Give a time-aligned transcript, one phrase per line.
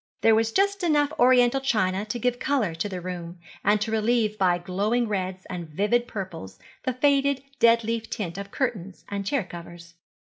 [0.21, 4.35] There was just enough Oriental china to give colour to the room, and to relieve
[4.35, 9.43] by glowing reds and vivid purples the faded dead leaf tint of curtains and chair
[9.43, 9.93] covers.